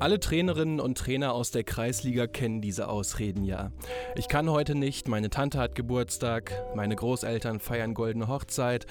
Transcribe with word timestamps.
Alle 0.00 0.20
Trainerinnen 0.20 0.78
und 0.78 0.96
Trainer 0.96 1.32
aus 1.32 1.50
der 1.50 1.64
Kreisliga 1.64 2.28
kennen 2.28 2.60
diese 2.60 2.88
Ausreden 2.88 3.42
ja. 3.42 3.72
Ich 4.14 4.28
kann 4.28 4.48
heute 4.48 4.76
nicht, 4.76 5.08
meine 5.08 5.28
Tante 5.28 5.58
hat 5.58 5.74
Geburtstag, 5.74 6.52
meine 6.76 6.94
Großeltern 6.94 7.58
feiern 7.58 7.94
goldene 7.94 8.28
Hochzeit, 8.28 8.86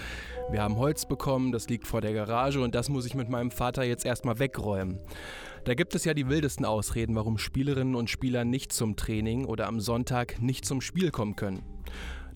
wir 0.51 0.61
haben 0.61 0.75
Holz 0.75 1.05
bekommen, 1.05 1.53
das 1.53 1.69
liegt 1.69 1.87
vor 1.87 2.01
der 2.01 2.11
Garage 2.11 2.59
und 2.59 2.75
das 2.75 2.89
muss 2.89 3.05
ich 3.05 3.15
mit 3.15 3.29
meinem 3.29 3.51
Vater 3.51 3.83
jetzt 3.83 4.05
erstmal 4.05 4.39
wegräumen. 4.39 4.99
Da 5.63 5.75
gibt 5.75 5.95
es 5.95 6.03
ja 6.03 6.13
die 6.13 6.27
wildesten 6.27 6.65
Ausreden, 6.65 7.15
warum 7.15 7.37
Spielerinnen 7.37 7.95
und 7.95 8.09
Spieler 8.09 8.43
nicht 8.43 8.73
zum 8.73 8.97
Training 8.97 9.45
oder 9.45 9.67
am 9.67 9.79
Sonntag 9.79 10.41
nicht 10.41 10.65
zum 10.65 10.81
Spiel 10.81 11.11
kommen 11.11 11.37
können. 11.37 11.63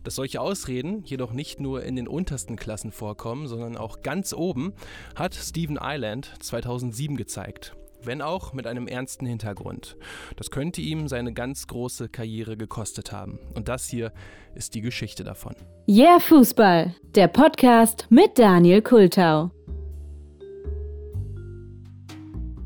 Dass 0.06 0.16
solche 0.16 0.40
Ausreden 0.40 1.04
jedoch 1.04 1.34
nicht 1.34 1.60
nur 1.60 1.84
in 1.84 1.98
den 1.98 2.08
untersten 2.08 2.56
Klassen 2.56 2.94
vorkommen, 2.94 3.48
sondern 3.48 3.76
auch 3.76 4.02
ganz 4.02 4.34
oben, 4.34 4.72
hat 5.16 5.36
Stephen 5.36 5.78
Island 5.82 6.32
2007 6.40 7.18
gezeigt 7.18 7.76
wenn 8.04 8.22
auch 8.22 8.54
mit 8.54 8.68
einem 8.68 8.88
ernsten 8.88 9.26
Hintergrund. 9.26 9.98
Das 10.36 10.52
könnte 10.52 10.82
ihm 10.82 11.08
seine 11.08 11.34
ganz 11.34 11.68
große 11.68 12.10
Karriere 12.10 12.58
gekostet 12.58 13.12
haben. 13.12 13.40
Und 13.54 13.68
das 13.68 13.88
hier 13.88 14.12
ist 14.56 14.76
die 14.76 14.82
Geschichte 14.82 15.24
davon. 15.24 15.56
Yeah 15.88 16.20
Fußball, 16.20 16.96
der 17.16 17.28
Podcast 17.28 18.08
mit 18.10 18.38
Daniel 18.38 18.82
Kultau. 18.82 19.52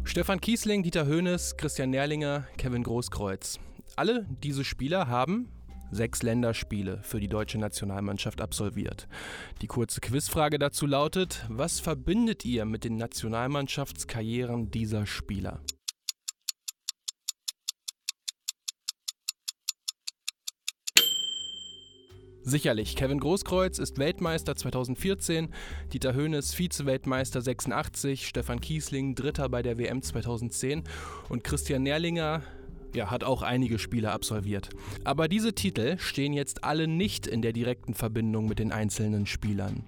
Stefan 0.03 0.39
Kiesling, 0.39 0.84
Dieter 0.84 1.05
Höhnes, 1.05 1.58
Christian 1.58 1.89
Nährlinger, 1.89 2.45
Kevin 2.58 2.83
Großkreuz. 2.83 3.59
Alle 3.95 4.25
diese 4.44 4.63
Spieler 4.63 5.08
haben 5.08 5.49
sechs 5.91 6.23
Länderspiele 6.23 6.99
für 7.03 7.20
die 7.20 7.27
deutsche 7.27 7.57
Nationalmannschaft 7.57 8.41
absolviert. 8.41 9.07
Die 9.62 9.67
kurze 9.67 10.02
Quizfrage 10.02 10.59
dazu 10.59 10.85
lautet, 10.85 11.45
was 11.49 11.80
verbindet 11.80 12.45
ihr 12.45 12.66
mit 12.66 12.84
den 12.84 12.98
Nationalmannschaftskarrieren 12.98 14.71
dieser 14.71 15.05
Spieler? 15.05 15.61
Sicherlich, 22.47 22.95
Kevin 22.95 23.19
Großkreuz 23.19 23.80
ist 23.80 23.97
Weltmeister 23.97 24.56
2014, 24.56 25.52
Dieter 25.91 26.13
Höhnes 26.13 26.53
Vize-Weltmeister 26.53 27.41
86, 27.41 28.28
Stefan 28.28 28.61
Kiesling 28.61 29.16
Dritter 29.16 29.50
bei 29.50 29.63
der 29.63 29.80
WM 29.80 30.03
2010 30.03 30.83
und 31.30 31.44
Christian 31.44 31.81
Nährlinger 31.81 32.44
ja, 32.95 33.11
hat 33.11 33.23
auch 33.23 33.41
einige 33.41 33.79
Spiele 33.79 34.11
absolviert. 34.11 34.69
Aber 35.03 35.27
diese 35.27 35.53
Titel 35.53 35.97
stehen 35.97 36.33
jetzt 36.33 36.63
alle 36.63 36.88
nicht 36.88 37.27
in 37.27 37.41
der 37.41 37.53
direkten 37.53 37.93
Verbindung 37.93 38.47
mit 38.47 38.59
den 38.59 38.71
einzelnen 38.71 39.25
Spielern. 39.25 39.83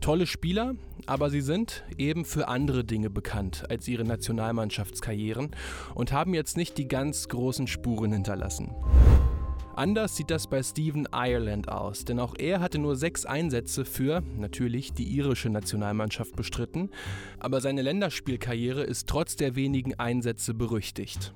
Tolle 0.00 0.26
Spieler, 0.26 0.74
aber 1.06 1.30
sie 1.30 1.40
sind 1.40 1.84
eben 1.98 2.24
für 2.24 2.48
andere 2.48 2.84
Dinge 2.84 3.10
bekannt 3.10 3.64
als 3.70 3.88
ihre 3.88 4.04
Nationalmannschaftskarrieren 4.04 5.50
und 5.94 6.12
haben 6.12 6.34
jetzt 6.34 6.56
nicht 6.56 6.78
die 6.78 6.88
ganz 6.88 7.28
großen 7.28 7.66
Spuren 7.66 8.12
hinterlassen. 8.12 8.74
Anders 9.76 10.16
sieht 10.16 10.30
das 10.30 10.46
bei 10.46 10.62
Stephen 10.62 11.08
Ireland 11.10 11.70
aus, 11.70 12.04
denn 12.04 12.20
auch 12.20 12.34
er 12.38 12.60
hatte 12.60 12.78
nur 12.78 12.96
sechs 12.96 13.24
Einsätze 13.24 13.86
für, 13.86 14.22
natürlich, 14.36 14.92
die 14.92 15.04
irische 15.04 15.48
Nationalmannschaft 15.48 16.36
bestritten, 16.36 16.90
aber 17.38 17.62
seine 17.62 17.80
Länderspielkarriere 17.80 18.82
ist 18.82 19.08
trotz 19.08 19.36
der 19.36 19.54
wenigen 19.54 19.94
Einsätze 19.98 20.52
berüchtigt. 20.52 21.32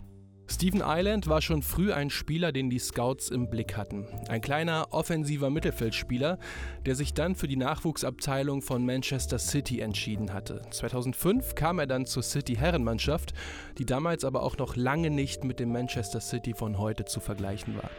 Stephen 0.54 0.82
Island 0.86 1.26
war 1.26 1.42
schon 1.42 1.62
früh 1.62 1.92
ein 1.92 2.10
Spieler, 2.10 2.52
den 2.52 2.70
die 2.70 2.78
Scouts 2.78 3.28
im 3.28 3.50
Blick 3.50 3.76
hatten. 3.76 4.06
Ein 4.28 4.40
kleiner 4.40 4.86
offensiver 4.92 5.50
Mittelfeldspieler, 5.50 6.38
der 6.86 6.94
sich 6.94 7.12
dann 7.12 7.34
für 7.34 7.48
die 7.48 7.56
Nachwuchsabteilung 7.56 8.62
von 8.62 8.86
Manchester 8.86 9.40
City 9.40 9.80
entschieden 9.80 10.32
hatte. 10.32 10.62
2005 10.70 11.56
kam 11.56 11.80
er 11.80 11.88
dann 11.88 12.06
zur 12.06 12.22
City 12.22 12.54
Herrenmannschaft, 12.54 13.34
die 13.78 13.84
damals 13.84 14.24
aber 14.24 14.44
auch 14.44 14.56
noch 14.56 14.76
lange 14.76 15.10
nicht 15.10 15.42
mit 15.42 15.58
dem 15.58 15.72
Manchester 15.72 16.20
City 16.20 16.54
von 16.54 16.78
heute 16.78 17.04
zu 17.04 17.18
vergleichen 17.18 17.76
war. 17.76 17.90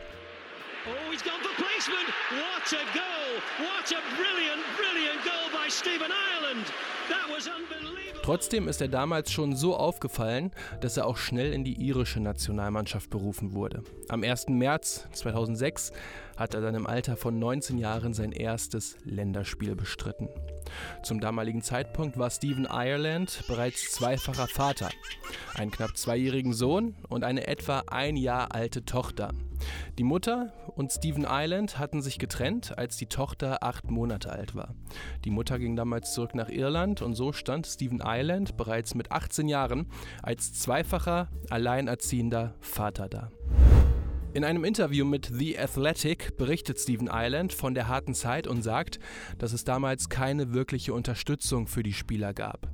Oh, 0.87 1.11
he's 1.11 1.21
gone 1.23 1.35
for 1.41 1.53
placement. 1.57 2.07
What 2.31 2.71
a 2.71 2.97
goal! 2.97 3.05
What 3.59 3.91
a 3.91 3.99
brilliant, 4.15 4.63
brilliant 4.77 5.21
goal 5.25 5.49
by 5.51 5.69
Stephen 5.69 6.09
Ireland. 6.09 6.34
Trotzdem 8.25 8.67
ist 8.67 8.81
er 8.81 8.87
damals 8.87 9.31
schon 9.31 9.55
so 9.55 9.77
aufgefallen, 9.77 10.51
dass 10.81 10.97
er 10.97 11.05
auch 11.05 11.17
schnell 11.17 11.53
in 11.53 11.63
die 11.63 11.79
irische 11.79 12.19
Nationalmannschaft 12.19 13.11
berufen 13.11 13.53
wurde. 13.53 13.83
Am 14.09 14.23
1. 14.23 14.47
März 14.49 15.07
2006 15.13 15.91
hat 16.35 16.55
er 16.55 16.61
dann 16.61 16.73
im 16.73 16.87
Alter 16.87 17.17
von 17.17 17.37
19 17.37 17.77
Jahren 17.77 18.15
sein 18.15 18.31
erstes 18.31 18.97
Länderspiel 19.03 19.75
bestritten. 19.75 20.27
Zum 21.03 21.19
damaligen 21.19 21.61
Zeitpunkt 21.61 22.17
war 22.17 22.31
Stephen 22.31 22.67
Ireland 22.67 23.43
bereits 23.47 23.91
zweifacher 23.91 24.47
Vater, 24.47 24.89
einen 25.53 25.69
knapp 25.69 25.95
zweijährigen 25.95 26.53
Sohn 26.53 26.95
und 27.09 27.23
eine 27.23 27.45
etwa 27.45 27.83
ein 27.87 28.17
Jahr 28.17 28.55
alte 28.55 28.85
Tochter. 28.85 29.33
Die 29.97 30.03
Mutter 30.03 30.53
und 30.75 30.91
Stephen 30.91 31.25
Island 31.29 31.79
hatten 31.79 32.01
sich 32.01 32.19
getrennt, 32.19 32.77
als 32.77 32.97
die 32.97 33.07
Tochter 33.07 33.63
acht 33.63 33.89
Monate 33.89 34.31
alt 34.31 34.55
war. 34.55 34.75
Die 35.23 35.29
Mutter 35.29 35.59
ging 35.59 35.75
damals 35.75 36.13
zurück 36.13 36.35
nach 36.35 36.49
Irland 36.49 37.01
und 37.01 37.15
so 37.15 37.31
stand 37.33 37.67
Stephen 37.67 38.01
Island 38.03 38.57
bereits 38.57 38.95
mit 38.95 39.11
18 39.11 39.47
Jahren 39.47 39.87
als 40.21 40.53
zweifacher, 40.53 41.29
alleinerziehender 41.49 42.55
Vater 42.59 43.09
da. 43.09 43.31
In 44.35 44.43
einem 44.43 44.65
Interview 44.65 45.05
mit 45.05 45.31
The 45.31 45.57
Athletic 45.57 46.35
berichtet 46.35 46.77
Stephen 46.77 47.09
Island 47.09 47.53
von 47.53 47.73
der 47.73 47.87
harten 47.87 48.13
Zeit 48.13 48.47
und 48.47 48.63
sagt, 48.63 48.99
dass 49.37 49.53
es 49.53 49.63
damals 49.63 50.09
keine 50.09 50.53
wirkliche 50.53 50.93
Unterstützung 50.93 51.67
für 51.67 51.83
die 51.83 51.93
Spieler 51.93 52.33
gab. 52.33 52.67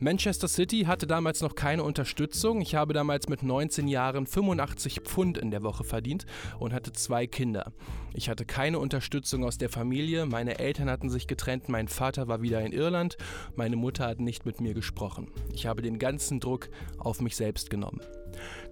Manchester 0.00 0.48
City 0.48 0.84
hatte 0.86 1.06
damals 1.06 1.40
noch 1.42 1.54
keine 1.54 1.82
Unterstützung. 1.82 2.60
Ich 2.60 2.74
habe 2.74 2.92
damals 2.92 3.28
mit 3.28 3.42
19 3.42 3.88
Jahren 3.88 4.26
85 4.26 5.00
Pfund 5.00 5.38
in 5.38 5.50
der 5.50 5.62
Woche 5.62 5.84
verdient 5.84 6.26
und 6.58 6.72
hatte 6.72 6.92
zwei 6.92 7.26
Kinder. 7.26 7.72
Ich 8.14 8.28
hatte 8.28 8.44
keine 8.44 8.78
Unterstützung 8.78 9.44
aus 9.44 9.58
der 9.58 9.68
Familie. 9.68 10.26
Meine 10.26 10.58
Eltern 10.58 10.90
hatten 10.90 11.10
sich 11.10 11.26
getrennt. 11.26 11.68
Mein 11.68 11.88
Vater 11.88 12.28
war 12.28 12.42
wieder 12.42 12.60
in 12.60 12.72
Irland. 12.72 13.16
Meine 13.56 13.76
Mutter 13.76 14.06
hat 14.06 14.20
nicht 14.20 14.44
mit 14.44 14.60
mir 14.60 14.74
gesprochen. 14.74 15.28
Ich 15.54 15.66
habe 15.66 15.82
den 15.82 15.98
ganzen 15.98 16.40
Druck 16.40 16.68
auf 16.98 17.20
mich 17.20 17.36
selbst 17.36 17.70
genommen. 17.70 18.00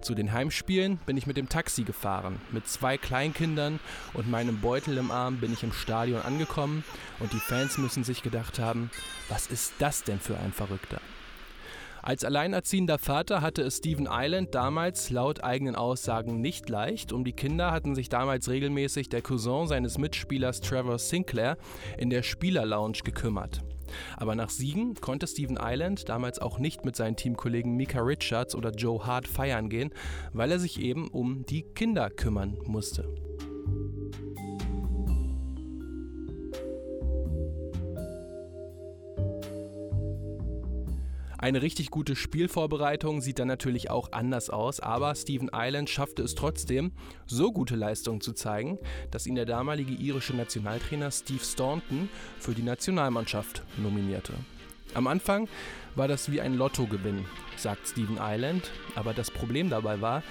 Zu 0.01 0.15
den 0.15 0.31
Heimspielen 0.31 0.99
bin 1.05 1.17
ich 1.17 1.27
mit 1.27 1.37
dem 1.37 1.49
Taxi 1.49 1.83
gefahren. 1.83 2.41
Mit 2.51 2.67
zwei 2.67 2.97
Kleinkindern 2.97 3.79
und 4.13 4.29
meinem 4.29 4.59
Beutel 4.61 4.97
im 4.97 5.11
Arm 5.11 5.37
bin 5.37 5.53
ich 5.53 5.63
im 5.63 5.73
Stadion 5.73 6.21
angekommen 6.21 6.83
und 7.19 7.33
die 7.33 7.39
Fans 7.39 7.77
müssen 7.77 8.03
sich 8.03 8.23
gedacht 8.23 8.59
haben, 8.59 8.89
was 9.29 9.47
ist 9.47 9.73
das 9.79 10.03
denn 10.03 10.19
für 10.19 10.37
ein 10.37 10.51
Verrückter? 10.51 10.99
Als 12.03 12.25
alleinerziehender 12.25 12.97
Vater 12.97 13.41
hatte 13.41 13.61
es 13.61 13.77
Stephen 13.77 14.07
Island 14.09 14.55
damals 14.55 15.11
laut 15.11 15.43
eigenen 15.43 15.75
Aussagen 15.75 16.41
nicht 16.41 16.67
leicht. 16.67 17.13
Um 17.13 17.23
die 17.23 17.33
Kinder 17.33 17.71
hatten 17.71 17.93
sich 17.93 18.09
damals 18.09 18.49
regelmäßig 18.49 19.09
der 19.09 19.21
Cousin 19.21 19.67
seines 19.67 19.99
Mitspielers 19.99 20.61
Trevor 20.61 20.97
Sinclair 20.97 21.57
in 21.99 22.09
der 22.09 22.23
Spielerlounge 22.23 23.03
gekümmert. 23.03 23.61
Aber 24.17 24.35
nach 24.35 24.49
Siegen 24.49 24.95
konnte 24.95 25.27
Stephen 25.27 25.57
Island 25.61 26.09
damals 26.09 26.39
auch 26.39 26.59
nicht 26.59 26.85
mit 26.85 26.95
seinen 26.95 27.15
Teamkollegen 27.15 27.75
Mika 27.75 27.99
Richards 27.99 28.55
oder 28.55 28.71
Joe 28.71 29.05
Hart 29.05 29.27
feiern 29.27 29.69
gehen, 29.69 29.91
weil 30.33 30.51
er 30.51 30.59
sich 30.59 30.79
eben 30.79 31.07
um 31.07 31.45
die 31.45 31.63
Kinder 31.63 32.09
kümmern 32.09 32.57
musste. 32.65 33.13
Eine 41.41 41.63
richtig 41.63 41.89
gute 41.89 42.15
Spielvorbereitung 42.15 43.19
sieht 43.19 43.39
dann 43.39 43.47
natürlich 43.47 43.89
auch 43.89 44.11
anders 44.11 44.51
aus, 44.51 44.79
aber 44.79 45.15
Stephen 45.15 45.49
Island 45.51 45.89
schaffte 45.89 46.21
es 46.21 46.35
trotzdem, 46.35 46.91
so 47.25 47.51
gute 47.51 47.75
Leistungen 47.75 48.21
zu 48.21 48.33
zeigen, 48.33 48.77
dass 49.09 49.25
ihn 49.25 49.33
der 49.33 49.47
damalige 49.47 49.91
irische 49.91 50.35
Nationaltrainer 50.35 51.09
Steve 51.09 51.43
Staunton 51.43 52.09
für 52.37 52.53
die 52.53 52.61
Nationalmannschaft 52.61 53.63
nominierte. 53.77 54.33
Am 54.93 55.07
Anfang 55.07 55.49
war 55.95 56.07
das 56.07 56.31
wie 56.31 56.41
ein 56.41 56.53
Lottogewinn, 56.53 57.25
sagt 57.57 57.87
Stephen 57.87 58.19
Island, 58.21 58.69
aber 58.93 59.15
das 59.15 59.31
Problem 59.31 59.71
dabei 59.71 59.99
war, 59.99 60.21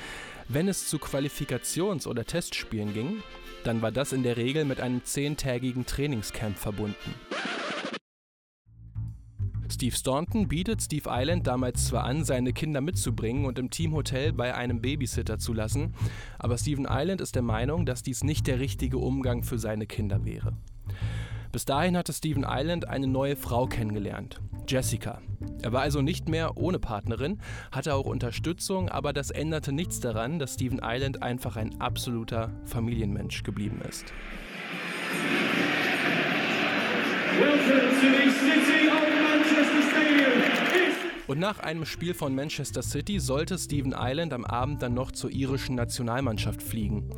wenn 0.46 0.68
es 0.68 0.88
zu 0.88 0.98
Qualifikations- 0.98 2.06
oder 2.06 2.24
Testspielen 2.24 2.94
ging, 2.94 3.24
dann 3.64 3.82
war 3.82 3.90
das 3.90 4.12
in 4.12 4.22
der 4.22 4.36
Regel 4.36 4.64
mit 4.64 4.80
einem 4.80 5.04
zehntägigen 5.04 5.86
Trainingscamp 5.86 6.56
verbunden. 6.56 7.14
Steve 9.80 9.96
Staunton 9.96 10.46
bietet 10.46 10.82
Steve 10.82 11.08
Island 11.10 11.46
damals 11.46 11.86
zwar 11.86 12.04
an, 12.04 12.22
seine 12.22 12.52
Kinder 12.52 12.82
mitzubringen 12.82 13.46
und 13.46 13.58
im 13.58 13.70
Teamhotel 13.70 14.34
bei 14.34 14.54
einem 14.54 14.82
Babysitter 14.82 15.38
zu 15.38 15.54
lassen, 15.54 15.94
aber 16.38 16.58
Steven 16.58 16.86
Island 16.86 17.22
ist 17.22 17.34
der 17.34 17.40
Meinung, 17.40 17.86
dass 17.86 18.02
dies 18.02 18.22
nicht 18.22 18.46
der 18.46 18.60
richtige 18.60 18.98
Umgang 18.98 19.42
für 19.42 19.58
seine 19.58 19.86
Kinder 19.86 20.26
wäre. 20.26 20.52
Bis 21.50 21.64
dahin 21.64 21.96
hatte 21.96 22.12
Steven 22.12 22.44
Island 22.46 22.88
eine 22.88 23.06
neue 23.06 23.36
Frau 23.36 23.64
kennengelernt, 23.64 24.42
Jessica. 24.68 25.22
Er 25.62 25.72
war 25.72 25.80
also 25.80 26.02
nicht 26.02 26.28
mehr 26.28 26.58
ohne 26.58 26.78
Partnerin, 26.78 27.40
hatte 27.72 27.94
auch 27.94 28.04
Unterstützung, 28.04 28.90
aber 28.90 29.14
das 29.14 29.30
änderte 29.30 29.72
nichts 29.72 29.98
daran, 29.98 30.38
dass 30.38 30.56
Steven 30.56 30.82
Island 30.84 31.22
einfach 31.22 31.56
ein 31.56 31.80
absoluter 31.80 32.52
Familienmensch 32.66 33.44
geblieben 33.44 33.80
ist. 33.88 34.12
Welcome 37.40 37.98
to 37.98 38.06
the 38.10 38.30
City. 38.30 38.69
Und 41.30 41.38
nach 41.38 41.60
einem 41.60 41.86
Spiel 41.86 42.12
von 42.12 42.34
Manchester 42.34 42.82
City 42.82 43.20
sollte 43.20 43.56
Stephen 43.56 43.94
Island 43.96 44.32
am 44.32 44.44
Abend 44.44 44.82
dann 44.82 44.94
noch 44.94 45.12
zur 45.12 45.30
irischen 45.30 45.76
Nationalmannschaft 45.76 46.60
fliegen. 46.60 47.08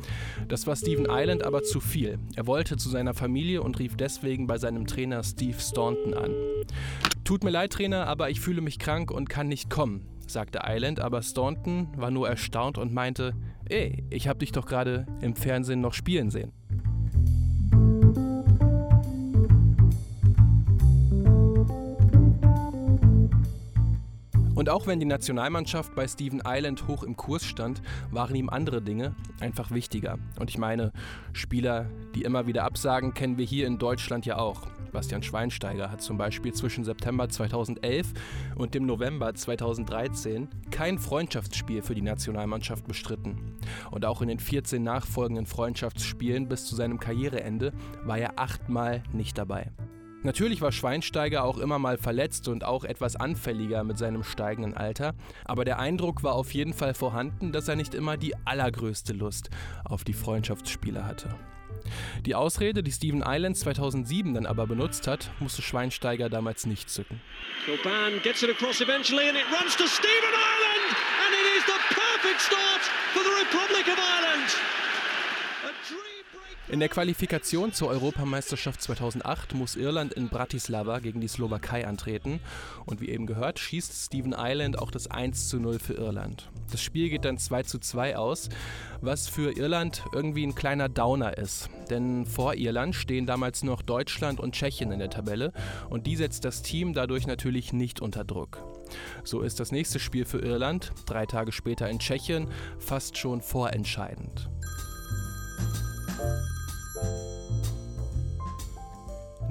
Das 0.47 0.67
war 0.67 0.75
Stephen 0.75 1.07
Island 1.09 1.43
aber 1.43 1.63
zu 1.63 1.79
viel. 1.79 2.19
Er 2.35 2.45
wollte 2.45 2.77
zu 2.77 2.89
seiner 2.89 3.15
Familie 3.15 3.63
und 3.63 3.79
rief 3.79 3.97
deswegen 3.97 4.45
bei 4.45 4.59
seinem 4.59 4.85
Trainer 4.85 5.23
Steve 5.23 5.59
Staunton 5.59 6.13
an. 6.13 6.31
Tut 7.23 7.43
mir 7.43 7.49
leid, 7.49 7.73
Trainer, 7.73 8.05
aber 8.05 8.29
ich 8.29 8.39
fühle 8.39 8.61
mich 8.61 8.77
krank 8.77 9.09
und 9.09 9.31
kann 9.31 9.47
nicht 9.47 9.71
kommen, 9.71 10.05
sagte 10.27 10.59
Island, 10.63 10.99
aber 10.99 11.23
Staunton 11.23 11.87
war 11.97 12.11
nur 12.11 12.29
erstaunt 12.29 12.77
und 12.77 12.93
meinte, 12.93 13.33
ey, 13.67 14.03
ich 14.11 14.27
hab 14.27 14.37
dich 14.37 14.51
doch 14.51 14.67
gerade 14.67 15.07
im 15.21 15.35
Fernsehen 15.35 15.81
noch 15.81 15.95
spielen 15.95 16.29
sehen. 16.29 16.51
Und 24.55 24.69
auch 24.69 24.85
wenn 24.85 24.99
die 24.99 25.05
Nationalmannschaft 25.05 25.95
bei 25.95 26.07
Steven 26.07 26.41
Island 26.45 26.87
hoch 26.87 27.03
im 27.03 27.17
Kurs 27.17 27.43
stand, 27.43 27.81
waren 28.11 28.35
ihm 28.35 28.49
andere 28.49 28.81
Dinge 28.81 29.15
einfach 29.39 29.71
wichtiger. 29.71 30.19
Und 30.39 30.49
ich 30.49 30.59
meine, 30.59 30.91
Spieler, 31.31 31.89
die 32.13 32.21
immer 32.21 32.45
wieder 32.45 32.63
absagen, 32.63 33.13
kennen 33.15 33.37
wir 33.37 33.45
hier 33.45 33.65
in 33.65 33.79
Deutschland 33.79 34.25
ja 34.27 34.37
auch. 34.37 34.67
Bastian 34.91 35.23
Schweinsteiger 35.23 35.91
hat 35.91 36.01
zum 36.01 36.19
Beispiel 36.19 36.53
zwischen 36.53 36.83
September 36.83 37.27
2011 37.27 38.13
und 38.55 38.75
dem 38.75 38.85
November 38.85 39.33
2013 39.33 40.47
kein 40.69 40.99
Freundschaftsspiel 40.99 41.81
für 41.81 41.95
die 41.95 42.03
Nationalmannschaft 42.03 42.87
bestritten. 42.87 43.57
Und 43.89 44.05
auch 44.05 44.21
in 44.21 44.27
den 44.27 44.39
14 44.39 44.83
nachfolgenden 44.83 45.47
Freundschaftsspielen 45.47 46.47
bis 46.47 46.65
zu 46.65 46.75
seinem 46.75 46.99
Karriereende 46.99 47.73
war 48.03 48.19
er 48.19 48.37
achtmal 48.37 49.01
nicht 49.13 49.35
dabei. 49.35 49.71
Natürlich 50.23 50.61
war 50.61 50.71
Schweinsteiger 50.71 51.43
auch 51.43 51.57
immer 51.57 51.79
mal 51.79 51.97
verletzt 51.97 52.47
und 52.47 52.63
auch 52.63 52.85
etwas 52.85 53.17
anfälliger 53.17 53.83
mit 53.83 53.97
seinem 53.97 54.23
steigenden 54.23 54.73
Alter, 54.73 55.13
aber 55.43 55.65
der 55.65 55.79
Eindruck 55.79 56.23
war 56.23 56.35
auf 56.35 56.53
jeden 56.53 56.73
Fall 56.73 56.93
vorhanden, 56.93 57.51
dass 57.51 57.67
er 57.67 57.75
nicht 57.75 57.93
immer 57.93 58.15
die 58.15 58.33
allergrößte 58.45 59.11
Lust 59.11 59.49
auf 59.83 60.05
die 60.05 60.13
Freundschaftsspiele 60.13 61.05
hatte. 61.05 61.35
Die 62.25 62.35
Ausrede, 62.35 62.83
die 62.83 62.91
Steven 62.91 63.21
Islands 63.25 63.59
2007 63.61 64.33
dann 64.33 64.45
aber 64.45 64.65
benutzt 64.65 65.07
hat, 65.07 65.29
musste 65.41 65.61
Schweinsteiger 65.61 66.29
damals 66.29 66.65
nicht 66.65 66.89
zücken. 66.89 67.19
Coban 67.65 68.21
gets 68.23 68.43
it 68.43 68.49
across 68.49 68.79
eventually 68.79 69.27
and 69.27 69.37
it 69.37 69.45
runs 69.51 69.75
to 69.75 69.85
Steven 69.87 70.31
Island 70.31 70.95
and 71.19 71.33
it 71.35 71.45
is 71.57 71.65
the 71.65 71.79
perfect 71.93 72.39
start 72.41 72.81
for 73.13 73.23
the 73.23 73.43
Republic 73.43 73.87
of 73.87 73.99
Ireland. 73.99 74.82
In 76.69 76.79
der 76.79 76.87
Qualifikation 76.87 77.73
zur 77.73 77.89
Europameisterschaft 77.89 78.81
2008 78.81 79.53
muss 79.53 79.75
Irland 79.75 80.13
in 80.13 80.29
Bratislava 80.29 80.99
gegen 80.99 81.19
die 81.19 81.27
Slowakei 81.27 81.85
antreten. 81.85 82.39
Und 82.85 83.01
wie 83.01 83.09
eben 83.09 83.27
gehört, 83.27 83.59
schießt 83.59 84.05
Stephen 84.05 84.33
Island 84.37 84.79
auch 84.79 84.89
das 84.89 85.11
1 85.11 85.49
zu 85.49 85.59
0 85.59 85.77
für 85.79 85.95
Irland. 85.95 86.49
Das 86.71 86.81
Spiel 86.81 87.09
geht 87.09 87.25
dann 87.25 87.37
2 87.37 87.63
zu 87.63 87.79
2 87.79 88.17
aus, 88.17 88.47
was 89.01 89.27
für 89.27 89.51
Irland 89.51 90.03
irgendwie 90.13 90.45
ein 90.47 90.55
kleiner 90.55 90.87
Downer 90.87 91.37
ist. 91.37 91.69
Denn 91.89 92.25
vor 92.25 92.55
Irland 92.55 92.95
stehen 92.95 93.25
damals 93.25 93.63
noch 93.63 93.81
Deutschland 93.81 94.39
und 94.39 94.55
Tschechien 94.55 94.93
in 94.93 94.99
der 94.99 95.09
Tabelle 95.09 95.51
und 95.89 96.07
die 96.07 96.15
setzt 96.15 96.45
das 96.45 96.61
Team 96.61 96.93
dadurch 96.93 97.27
natürlich 97.27 97.73
nicht 97.73 98.01
unter 98.01 98.23
Druck. 98.23 98.63
So 99.25 99.41
ist 99.41 99.59
das 99.59 99.73
nächste 99.73 99.99
Spiel 99.99 100.23
für 100.23 100.39
Irland, 100.39 100.93
drei 101.05 101.25
Tage 101.25 101.51
später 101.51 101.89
in 101.89 101.99
Tschechien, 101.99 102.47
fast 102.79 103.17
schon 103.17 103.41
vorentscheidend. 103.41 104.49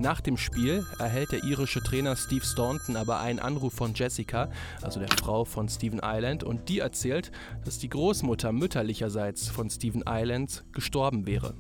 Nach 0.03 0.21
dem 0.21 0.37
Spiel 0.37 0.85
erhält 0.99 1.31
der 1.31 1.45
irische 1.45 1.81
Trainer 1.81 2.17
Steve 2.17 2.45
Staunton 2.45 2.97
aber 2.97 3.21
einen 3.21 3.39
Anruf 3.39 3.73
von 3.73 3.95
Jessica, 3.95 4.51
also 4.81 4.99
der 4.99 5.09
Frau 5.09 5.45
von 5.45 5.69
Stephen 5.69 6.01
Island, 6.03 6.43
und 6.43 6.69
die 6.69 6.81
erzählt, 6.81 7.31
dass 7.65 7.79
die 7.79 7.89
Großmutter 7.89 8.51
mütterlicherseits 8.51 9.49
von 9.49 9.71
Stephen 9.71 10.03
Island 10.05 10.65
gestorben 10.73 11.29
wäre. 11.29 11.55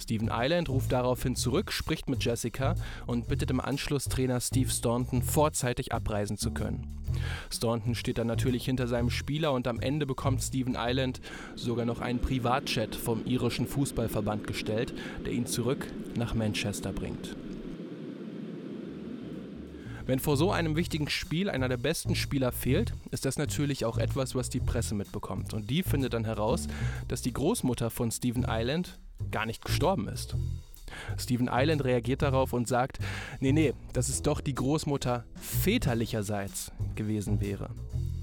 Stephen 0.00 0.30
Island 0.32 0.68
ruft 0.68 0.92
daraufhin 0.92 1.36
zurück, 1.36 1.72
spricht 1.72 2.08
mit 2.08 2.24
Jessica 2.24 2.74
und 3.06 3.28
bittet 3.28 3.50
im 3.50 3.60
Anschluss 3.60 4.04
Trainer 4.04 4.40
Steve 4.40 4.70
Staunton 4.70 5.22
vorzeitig 5.22 5.92
abreisen 5.92 6.36
zu 6.36 6.50
können. 6.50 6.96
Staunton 7.50 7.94
steht 7.94 8.18
dann 8.18 8.26
natürlich 8.26 8.64
hinter 8.64 8.86
seinem 8.86 9.10
Spieler 9.10 9.52
und 9.52 9.66
am 9.66 9.80
Ende 9.80 10.06
bekommt 10.06 10.42
Stephen 10.42 10.76
Island 10.78 11.20
sogar 11.54 11.84
noch 11.84 12.00
einen 12.00 12.20
Privatchat 12.20 12.94
vom 12.94 13.24
irischen 13.26 13.66
Fußballverband 13.66 14.46
gestellt, 14.46 14.94
der 15.24 15.32
ihn 15.32 15.46
zurück 15.46 15.86
nach 16.16 16.34
Manchester 16.34 16.92
bringt. 16.92 17.36
Wenn 20.06 20.18
vor 20.18 20.36
so 20.36 20.50
einem 20.50 20.76
wichtigen 20.76 21.08
Spiel 21.08 21.50
einer 21.50 21.68
der 21.68 21.76
besten 21.76 22.14
Spieler 22.14 22.52
fehlt, 22.52 22.92
ist 23.10 23.24
das 23.24 23.38
natürlich 23.38 23.84
auch 23.84 23.98
etwas, 23.98 24.34
was 24.34 24.50
die 24.50 24.60
Presse 24.60 24.94
mitbekommt. 24.94 25.54
Und 25.54 25.70
die 25.70 25.82
findet 25.82 26.14
dann 26.14 26.24
heraus, 26.24 26.68
dass 27.08 27.22
die 27.22 27.32
Großmutter 27.32 27.90
von 27.90 28.10
Stephen 28.10 28.46
Island 28.48 28.98
gar 29.30 29.46
nicht 29.46 29.64
gestorben 29.64 30.08
ist. 30.08 30.34
Stephen 31.18 31.48
Island 31.52 31.84
reagiert 31.84 32.22
darauf 32.22 32.52
und 32.52 32.66
sagt, 32.66 32.98
nee, 33.40 33.52
nee, 33.52 33.74
dass 33.92 34.08
es 34.08 34.22
doch 34.22 34.40
die 34.40 34.54
Großmutter 34.54 35.24
väterlicherseits 35.36 36.72
gewesen 36.94 37.40
wäre. 37.40 37.70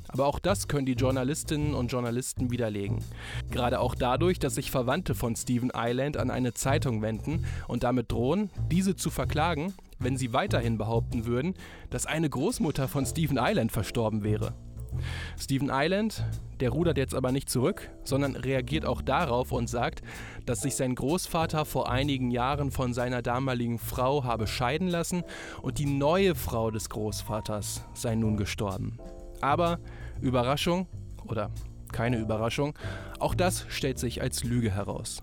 Aber 0.09 0.25
auch 0.25 0.39
das 0.39 0.67
können 0.67 0.85
die 0.85 0.93
Journalistinnen 0.93 1.73
und 1.73 1.91
Journalisten 1.91 2.49
widerlegen. 2.49 3.03
Gerade 3.51 3.79
auch 3.79 3.93
dadurch, 3.93 4.39
dass 4.39 4.55
sich 4.55 4.71
Verwandte 4.71 5.15
von 5.15 5.35
Stephen 5.35 5.71
Island 5.75 6.17
an 6.17 6.31
eine 6.31 6.53
Zeitung 6.53 7.01
wenden 7.01 7.45
und 7.67 7.83
damit 7.83 8.11
drohen, 8.11 8.49
diese 8.71 8.95
zu 8.95 9.09
verklagen, 9.09 9.73
wenn 9.99 10.17
sie 10.17 10.33
weiterhin 10.33 10.77
behaupten 10.77 11.25
würden, 11.25 11.53
dass 11.89 12.05
eine 12.05 12.29
Großmutter 12.29 12.87
von 12.87 13.05
Stephen 13.05 13.37
Island 13.39 13.71
verstorben 13.71 14.23
wäre. 14.23 14.53
Stephen 15.37 15.69
Island, 15.71 16.23
der 16.59 16.69
rudert 16.69 16.97
jetzt 16.97 17.13
aber 17.13 17.31
nicht 17.31 17.49
zurück, 17.49 17.89
sondern 18.03 18.35
reagiert 18.35 18.85
auch 18.85 19.01
darauf 19.01 19.51
und 19.51 19.69
sagt, 19.69 20.01
dass 20.45 20.61
sich 20.61 20.75
sein 20.75 20.95
Großvater 20.95 21.65
vor 21.65 21.91
einigen 21.91 22.31
Jahren 22.31 22.71
von 22.71 22.93
seiner 22.93 23.21
damaligen 23.21 23.79
Frau 23.79 24.23
habe 24.23 24.47
scheiden 24.47 24.87
lassen 24.87 25.23
und 25.61 25.77
die 25.77 25.85
neue 25.85 26.35
Frau 26.35 26.71
des 26.71 26.89
Großvaters 26.89 27.83
sei 27.93 28.15
nun 28.15 28.37
gestorben. 28.37 28.97
Aber 29.41 29.79
Überraschung 30.21 30.87
oder 31.25 31.51
keine 31.91 32.17
Überraschung, 32.17 32.77
auch 33.19 33.35
das 33.35 33.65
stellt 33.69 33.99
sich 33.99 34.21
als 34.21 34.43
Lüge 34.43 34.71
heraus. 34.71 35.21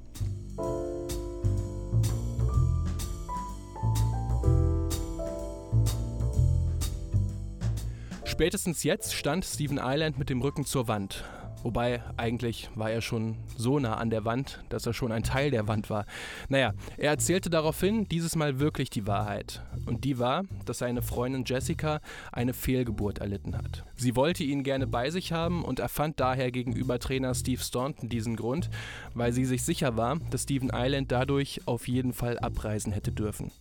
Spätestens 8.34 8.82
jetzt 8.82 9.14
stand 9.14 9.44
Steven 9.44 9.78
Island 9.81 10.19
mit 10.19 10.28
dem 10.28 10.42
Rücken 10.42 10.66
zur 10.66 10.88
Wand. 10.88 11.22
Wobei 11.62 12.03
eigentlich 12.17 12.69
war 12.74 12.91
er 12.91 13.00
schon 13.00 13.36
so 13.56 13.79
nah 13.79 13.94
an 13.94 14.10
der 14.10 14.24
Wand, 14.24 14.64
dass 14.70 14.86
er 14.86 14.93
schon 14.93 15.12
ein 15.12 15.22
Teil 15.22 15.53
der 15.53 15.69
Wand 15.69 15.88
war. 15.88 16.05
Naja, 16.48 16.74
er 16.96 17.10
erzählte 17.10 17.48
daraufhin 17.48 18.08
dieses 18.08 18.34
Mal 18.34 18.58
wirklich 18.58 18.91
die 18.91 19.06
Wahrheit. 19.06 19.62
Und 19.86 20.03
die 20.03 20.19
war, 20.19 20.43
dass 20.64 20.79
seine 20.79 21.00
Freundin 21.00 21.44
Jessica 21.46 22.00
eine 22.32 22.55
Fehlgeburt 22.55 23.19
erlitten 23.19 23.56
hat. 23.56 23.84
Sie 23.94 24.17
wollte 24.17 24.43
ihn 24.43 24.64
gerne 24.64 24.88
bei 24.88 25.10
sich 25.10 25.32
haben 25.32 25.64
und 25.64 25.79
erfand 25.79 26.19
daher 26.19 26.50
gegenüber 26.50 26.98
Trainer 26.98 27.36
Steve 27.36 27.62
Staunton 27.62 28.08
diesen 28.08 28.34
Grund, 28.34 28.69
weil 29.14 29.32
sie 29.32 29.44
sich 29.44 29.62
sicher 29.62 29.96
war, 29.96 30.17
dass 30.32 30.43
Steven 30.43 30.72
Island 30.74 31.12
dadurch 31.12 31.60
auf 31.67 31.86
jeden 31.86 32.12
Fall 32.12 32.41
abreisen 32.41 32.93
hätte 32.93 33.12
dürfen. 33.12 33.53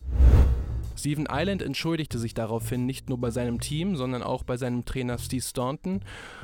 Steven 0.96 1.28
Island 1.30 1.62
entschuldigte 1.62 2.20
sich 2.20 2.34
daraufhin 2.34 2.86
nicht 2.86 3.10
nur 3.10 3.18
bei 3.18 3.32
seinem 3.32 3.60
Team, 3.60 3.96
sondern 3.96 4.24
auch 4.24 4.44
bei 4.44 4.58
seinem 4.58 4.86
Trainer 4.86 5.18
Steve 5.18 5.42
Staunton 5.42 6.02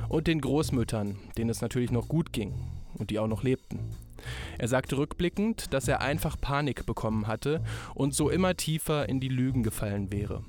und 0.07 0.27
den 0.27 0.41
Großmüttern, 0.41 1.17
denen 1.37 1.49
es 1.49 1.61
natürlich 1.61 1.91
noch 1.91 2.07
gut 2.07 2.33
ging 2.33 2.53
und 2.97 3.09
die 3.09 3.19
auch 3.19 3.27
noch 3.27 3.43
lebten. 3.43 3.79
Er 4.57 4.67
sagte 4.67 4.97
rückblickend, 4.97 5.73
dass 5.73 5.87
er 5.87 6.01
einfach 6.01 6.39
Panik 6.39 6.85
bekommen 6.85 7.27
hatte 7.27 7.63
und 7.95 8.13
so 8.13 8.29
immer 8.29 8.55
tiefer 8.57 9.07
in 9.07 9.19
die 9.19 9.29
Lügen 9.29 9.63
gefallen 9.63 10.11
wäre. 10.11 10.43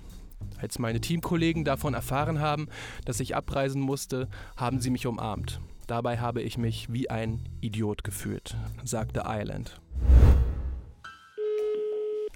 Als 0.58 0.78
meine 0.78 1.00
Teamkollegen 1.00 1.64
davon 1.64 1.94
erfahren 1.94 2.40
haben, 2.40 2.68
dass 3.04 3.20
ich 3.20 3.36
abreisen 3.36 3.80
musste, 3.80 4.28
haben 4.56 4.80
sie 4.80 4.90
mich 4.90 5.06
umarmt. 5.06 5.60
Dabei 5.86 6.18
habe 6.18 6.42
ich 6.42 6.58
mich 6.58 6.92
wie 6.92 7.10
ein 7.10 7.40
Idiot 7.60 8.04
gefühlt, 8.04 8.56
sagte 8.84 9.24
Island. 9.26 9.80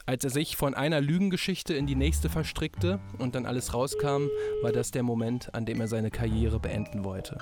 Als 0.06 0.22
er 0.22 0.28
sich 0.28 0.58
von 0.58 0.74
einer 0.74 1.00
Lügengeschichte 1.00 1.72
in 1.72 1.86
die 1.86 1.94
nächste 1.94 2.28
verstrickte 2.28 3.00
und 3.16 3.34
dann 3.34 3.46
alles 3.46 3.72
rauskam, 3.72 4.28
war 4.60 4.70
das 4.70 4.90
der 4.90 5.02
Moment, 5.02 5.54
an 5.54 5.64
dem 5.64 5.80
er 5.80 5.88
seine 5.88 6.10
Karriere 6.10 6.60
beenden 6.60 7.04
wollte. 7.04 7.38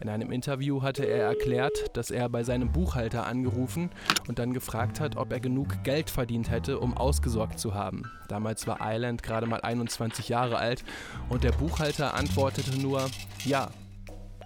In 0.00 0.08
einem 0.08 0.30
Interview 0.30 0.82
hatte 0.82 1.04
er 1.04 1.24
erklärt, 1.24 1.96
dass 1.96 2.12
er 2.12 2.28
bei 2.28 2.44
seinem 2.44 2.70
Buchhalter 2.70 3.26
angerufen 3.26 3.90
und 4.28 4.38
dann 4.38 4.52
gefragt 4.52 5.00
hat, 5.00 5.16
ob 5.16 5.32
er 5.32 5.40
genug 5.40 5.82
Geld 5.82 6.08
verdient 6.08 6.52
hätte, 6.52 6.78
um 6.78 6.96
ausgesorgt 6.96 7.58
zu 7.58 7.74
haben. 7.74 8.04
Damals 8.28 8.68
war 8.68 8.78
Island 8.80 9.24
gerade 9.24 9.48
mal 9.48 9.62
21 9.62 10.28
Jahre 10.28 10.58
alt 10.58 10.84
und 11.28 11.42
der 11.42 11.52
Buchhalter 11.52 12.14
antwortete 12.14 12.80
nur, 12.80 13.10
ja, 13.44 13.70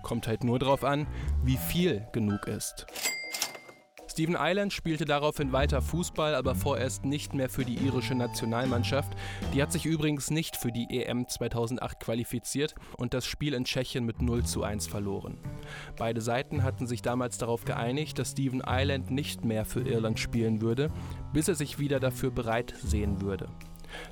kommt 0.03 0.27
halt 0.27 0.43
nur 0.43 0.59
drauf 0.59 0.85
an, 0.85 1.07
wie 1.45 1.59
viel 1.59 2.07
genug 2.13 2.47
ist. 2.47 2.87
Stephen 4.13 4.37
Island 4.39 4.75
spielte 4.75 5.07
daraufhin 5.07 5.53
weiter 5.53 5.81
Fußball, 5.81 6.35
aber 6.35 6.55
vorerst 6.55 7.07
nicht 7.07 7.33
mehr 7.33 7.49
für 7.49 7.65
die 7.65 7.77
irische 7.77 8.15
Nationalmannschaft. 8.15 9.15
Die 9.55 9.63
hat 9.63 9.73
sich 9.73 9.87
übrigens 9.87 10.31
nicht 10.31 10.55
für 10.55 10.71
die 10.71 10.87
EM 10.91 11.27
2008 11.27 11.99
qualifiziert 11.99 12.75
und 12.99 13.15
das 13.15 13.25
Spiel 13.25 13.55
in 13.55 13.65
Tschechien 13.65 14.05
mit 14.05 14.21
0 14.21 14.45
zu 14.45 14.65
1 14.65 14.87
verloren. 14.87 15.39
Beide 15.97 16.21
Seiten 16.21 16.63
hatten 16.63 16.87
sich 16.87 17.01
damals 17.01 17.39
darauf 17.39 17.65
geeinigt, 17.65 18.19
dass 18.19 18.33
Stephen 18.33 18.63
Island 18.67 19.11
nicht 19.11 19.47
mehr 19.47 19.65
für 19.65 19.81
Irland 19.81 20.19
spielen 20.19 20.61
würde, 20.61 20.91
bis 21.33 21.49
er 21.49 21.55
sich 21.55 21.79
wieder 21.79 21.99
dafür 21.99 22.31
bereit 22.31 22.75
sehen 22.83 23.23
würde. 23.23 23.49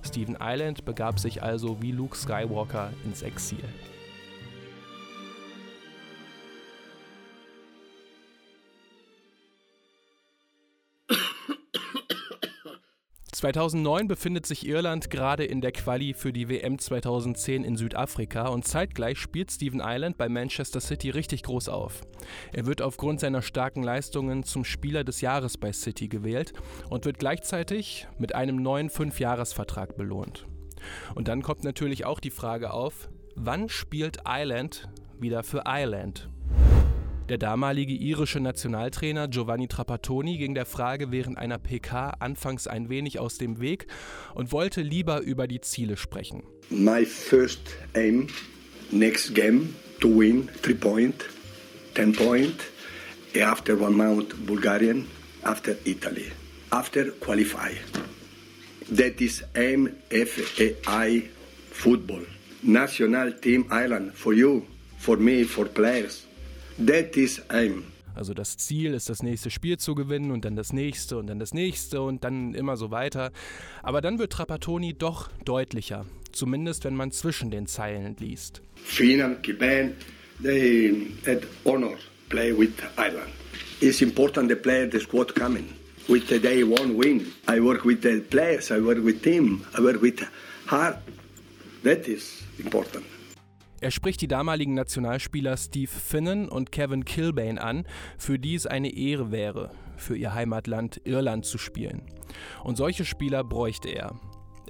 Stephen 0.02 0.38
Island 0.40 0.86
begab 0.86 1.18
sich 1.18 1.42
also 1.42 1.82
wie 1.82 1.92
Luke 1.92 2.16
Skywalker 2.16 2.90
ins 3.04 3.20
Exil. 3.20 3.68
2009 13.40 14.06
befindet 14.06 14.44
sich 14.44 14.68
Irland 14.68 15.08
gerade 15.08 15.46
in 15.46 15.62
der 15.62 15.72
Quali 15.72 16.12
für 16.12 16.30
die 16.30 16.50
WM 16.50 16.78
2010 16.78 17.64
in 17.64 17.74
Südafrika 17.74 18.48
und 18.48 18.66
zeitgleich 18.66 19.16
spielt 19.16 19.50
Stephen 19.50 19.80
Island 19.82 20.18
bei 20.18 20.28
Manchester 20.28 20.78
City 20.78 21.08
richtig 21.08 21.44
groß 21.44 21.70
auf. 21.70 22.02
Er 22.52 22.66
wird 22.66 22.82
aufgrund 22.82 23.18
seiner 23.18 23.40
starken 23.40 23.82
Leistungen 23.82 24.42
zum 24.42 24.62
Spieler 24.66 25.04
des 25.04 25.22
Jahres 25.22 25.56
bei 25.56 25.72
City 25.72 26.08
gewählt 26.08 26.52
und 26.90 27.06
wird 27.06 27.18
gleichzeitig 27.18 28.06
mit 28.18 28.34
einem 28.34 28.56
neuen 28.56 28.90
Fünfjahresvertrag 28.90 29.96
belohnt. 29.96 30.46
Und 31.14 31.28
dann 31.28 31.40
kommt 31.40 31.64
natürlich 31.64 32.04
auch 32.04 32.20
die 32.20 32.28
Frage 32.28 32.74
auf, 32.74 33.08
wann 33.36 33.70
spielt 33.70 34.18
Island 34.28 34.90
wieder 35.18 35.44
für 35.44 35.62
Ireland? 35.64 36.28
Der 37.30 37.38
damalige 37.38 37.94
irische 37.94 38.40
Nationaltrainer 38.40 39.28
Giovanni 39.28 39.68
Trapattoni 39.68 40.36
ging 40.36 40.52
der 40.52 40.66
Frage 40.66 41.12
während 41.12 41.38
einer 41.38 41.58
PK 41.58 42.14
anfangs 42.18 42.66
ein 42.66 42.88
wenig 42.88 43.20
aus 43.20 43.38
dem 43.38 43.60
Weg 43.60 43.86
und 44.34 44.50
wollte 44.50 44.82
lieber 44.82 45.20
über 45.20 45.46
die 45.46 45.60
Ziele 45.60 45.96
sprechen. 45.96 46.42
My 46.70 47.06
first 47.06 47.60
aim 47.94 48.26
next 48.90 49.32
game 49.32 49.76
to 50.00 50.08
win 50.08 50.48
three 50.60 50.74
point, 50.74 51.24
ten 51.94 52.12
point, 52.12 52.56
after 53.40 53.80
one 53.80 53.94
month 53.94 54.34
Bulgarian, 54.44 55.06
after 55.44 55.76
Italy, 55.84 56.32
after 56.70 57.12
qualify. 57.20 57.74
That 58.92 59.20
is 59.20 59.44
aim 59.54 59.88
FAI 60.10 61.30
football. 61.70 62.26
National 62.64 63.32
team 63.40 63.66
Ireland 63.70 64.14
for 64.14 64.34
you, 64.34 64.66
for 64.98 65.16
me, 65.16 65.44
for 65.44 65.66
players. 65.66 66.26
That 66.78 67.16
is 67.16 67.42
aim. 67.48 67.84
Also 68.14 68.34
das 68.34 68.56
Ziel 68.56 68.94
ist, 68.94 69.08
das 69.08 69.22
nächste 69.22 69.50
Spiel 69.50 69.78
zu 69.78 69.94
gewinnen 69.94 70.30
und 70.30 70.44
dann 70.44 70.56
das 70.56 70.72
nächste 70.72 71.16
und 71.16 71.28
dann 71.28 71.38
das 71.38 71.54
nächste 71.54 72.02
und 72.02 72.24
dann 72.24 72.54
immer 72.54 72.76
so 72.76 72.90
weiter. 72.90 73.30
Aber 73.82 74.00
dann 74.00 74.18
wird 74.18 74.32
Trapattoni 74.32 74.94
doch 74.94 75.30
deutlicher, 75.44 76.04
zumindest 76.32 76.84
wenn 76.84 76.96
man 76.96 77.12
zwischen 77.12 77.50
den 77.50 77.66
Zeilen 77.66 78.16
liest. 78.18 78.62
Finland, 78.76 79.46
Japan, 79.46 79.94
they 80.42 81.12
had 81.26 81.46
honor 81.64 81.96
play 82.28 82.52
with 82.52 82.72
Ireland. 82.96 83.32
It's 83.80 84.02
important 84.02 84.50
the 84.50 84.56
player, 84.56 84.88
the 84.90 85.00
squad 85.00 85.34
coming. 85.34 85.68
With 86.08 86.28
the 86.28 86.40
day 86.40 86.64
one 86.64 86.96
win. 86.96 87.32
I 87.48 87.60
work 87.60 87.84
with 87.84 88.02
the 88.02 88.20
players, 88.20 88.70
I 88.70 88.80
work 88.80 89.04
with 89.04 89.22
team, 89.22 89.64
I 89.78 89.80
work 89.80 90.02
with 90.02 90.20
heart. 90.66 90.96
That 91.84 92.08
is 92.08 92.42
important. 92.58 93.04
Er 93.80 93.90
spricht 93.90 94.20
die 94.20 94.28
damaligen 94.28 94.74
Nationalspieler 94.74 95.56
Steve 95.56 95.90
Finnan 95.90 96.48
und 96.50 96.70
Kevin 96.70 97.06
Kilbane 97.06 97.60
an, 97.60 97.86
für 98.18 98.38
die 98.38 98.54
es 98.54 98.66
eine 98.66 98.94
Ehre 98.94 99.30
wäre, 99.30 99.70
für 99.96 100.16
ihr 100.16 100.34
Heimatland 100.34 101.00
Irland 101.04 101.46
zu 101.46 101.56
spielen. 101.56 102.02
Und 102.62 102.76
solche 102.76 103.06
Spieler 103.06 103.42
bräuchte 103.42 103.88
er. 103.88 104.20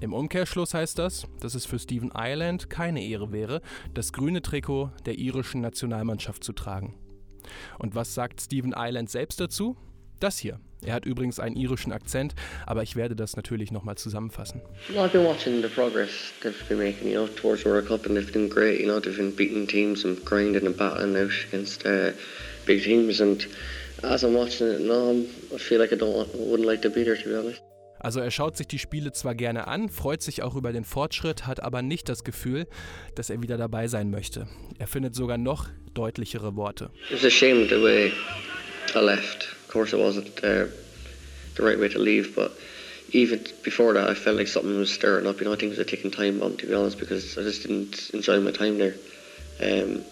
Im 0.01 0.15
Umkehrschluss 0.15 0.75
heißt 0.75 0.99
das, 0.99 1.27
dass 1.41 1.55
es 1.55 1.67
für 1.67 1.79
Stephen 1.79 2.13
Ireland 2.15 2.71
keine 2.71 3.05
Ehre 3.05 3.33
wäre, 3.33 3.63
das 3.95 4.13
grüne 4.13 4.43
Trikot 4.43 4.93
der 5.05 5.19
irischen 5.19 5.61
Nationalmannschaft 5.61 6.45
zu 6.45 6.53
tragen. 6.53 6.95
Und 7.79 7.97
was 7.97 8.15
sagt 8.15 8.41
Stephen 8.41 8.73
Ireland 8.77 9.11
selbst 9.11 9.41
dazu? 9.41 9.77
Das 10.21 10.39
hier. 10.39 10.61
Er 10.85 10.95
hat 10.95 11.05
übrigens 11.05 11.39
einen 11.39 11.57
irischen 11.57 11.93
Akzent, 11.93 12.35
aber 12.67 12.83
ich 12.83 12.97
werde 12.97 13.15
das 13.15 13.37
natürlich 13.37 13.71
nochmal 13.71 13.97
zusammenfassen. 13.97 14.61
Well, 14.89 15.05
I've 15.05 15.13
been 15.13 15.25
watching 15.25 15.63
the 15.63 15.69
progress 15.69 16.11
they've 16.43 16.55
been 16.69 16.79
making, 16.79 17.09
you 17.09 17.15
know, 17.15 17.27
towards 17.27 17.65
World 17.65 17.87
Cup, 17.87 18.07
and 18.07 18.17
they've 18.17 18.33
been 18.33 18.49
great. 18.49 18.81
You 18.81 18.87
know, 18.87 19.01
they've 19.01 19.17
been 19.17 19.35
beating 19.35 19.67
teams 19.67 20.05
and 20.05 20.25
grinding 20.25 20.67
and 20.67 20.77
battling 20.77 21.17
out 21.17 21.33
against 21.49 21.85
uh, 21.85 22.13
big 22.67 22.83
teams. 22.83 23.21
And 23.21 23.47
as 24.03 24.25
I'm 24.25 24.35
watching 24.35 24.69
it 24.69 24.81
now, 24.81 25.11
I 25.55 25.59
feel 25.59 25.81
like 25.81 25.93
I 25.93 25.97
don't 25.97 26.29
wouldn't 26.35 26.67
like 26.67 26.83
to 26.83 26.91
be 26.91 27.05
there, 27.05 27.17
to 27.17 27.29
be 27.29 27.37
honest. 27.37 27.61
Also 28.03 28.21
er 28.21 28.31
schaut 28.31 28.57
sich 28.57 28.67
die 28.67 28.79
Spiele 28.79 29.13
zwar 29.13 29.35
gerne 29.35 29.69
an, 29.69 29.91
freut 29.91 30.23
sich 30.23 30.43
auch 30.43 30.57
über 30.57 30.73
den 30.73 30.85
Fortschritt, 30.85 31.47
hat 31.47 31.63
aber 31.63 31.83
nicht 31.83 32.09
das 32.09 32.25
Gefühl, 32.25 32.67
dass 33.15 33.29
er 33.29 33.43
wieder 33.43 33.59
dabei 33.59 33.89
sein 33.89 34.11
möchte. 34.11 34.49
Er 34.79 34.87
findet 34.87 35.15
sogar 35.15 35.37
noch 35.37 35.69
deutlichere 35.93 36.57
Worte. 36.57 36.91
It's 37.11 37.25
a 37.25 37.31
shame 37.31 37.69
the 37.69 37.83
way 37.83 38.11
I 38.95 39.01
left. 39.01 39.60
Course, 39.71 39.93
it 39.93 40.01
wasn't 40.01 40.37
uh, 40.43 40.67
the 41.55 41.63
right 41.63 41.79
way 41.79 41.89
to 41.89 41.99
leave, 42.01 42.35
but 42.35 42.53
even 43.13 43.47
before 43.63 43.95
that, 43.95 44.11
I 44.11 44.15
felt 44.15 44.37
like 44.37 44.49
something 44.49 44.77
was 44.77 44.93
stirring 44.93 45.29
up. 45.29 45.39
You 45.39 45.45
know, 45.45 45.53
I 45.53 45.57
think 45.57 45.73
it 45.73 45.79
was 45.79 45.79
a 45.79 45.85
ticking 45.85 46.11
time 46.11 46.41
bomb, 46.41 46.57
to 46.57 46.67
be 46.67 46.75
honest, 46.75 46.99
because 46.99 47.39
I 47.39 47.43
just 47.43 47.63
didn't 47.63 48.11
enjoy 48.13 48.41
my 48.41 48.51
time 48.51 48.79
there. 48.79 48.97
Um, 49.61 50.05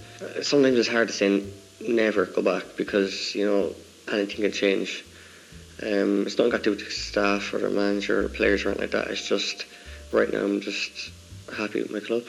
sometimes 0.42 0.78
it's 0.78 0.86
hard 0.86 1.08
to 1.08 1.14
say 1.14 1.42
never 1.80 2.26
go 2.26 2.40
back 2.40 2.76
because 2.76 3.34
you 3.34 3.46
know 3.46 3.74
anything 4.12 4.42
can 4.42 4.52
change. 4.52 5.04
Um, 5.82 6.22
it's 6.26 6.38
not 6.38 6.50
got 6.50 6.58
to 6.58 6.62
do 6.62 6.70
with 6.70 6.84
the 6.84 6.90
staff 6.90 7.52
or 7.52 7.58
the 7.58 7.68
manager 7.68 8.26
or 8.26 8.28
players 8.28 8.64
or 8.64 8.68
anything 8.68 8.82
like 8.82 8.90
that. 8.92 9.10
It's 9.10 9.28
just 9.28 9.66
right 10.12 10.32
now 10.32 10.40
I'm 10.40 10.60
just 10.60 11.10
happy 11.52 11.82
with 11.82 11.90
my 11.90 12.00
club. 12.00 12.24